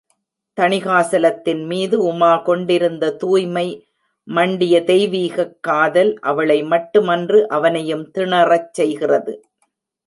தணிகாசலத்தின் 0.57 1.61
மீது 1.65 2.03
உமா 2.03 2.37
கொண்டிருந்த 2.37 3.11
தூய்மை 3.15 3.65
மண்டிய 4.27 4.81
தெய்வீகக் 4.81 5.55
காதல் 5.61 6.13
அவளைமட்டு 6.23 7.01
மன்று 7.03 7.47
அவனையும் 7.49 8.11
திணறச் 8.11 8.73
செய்கிறது! 8.73 9.35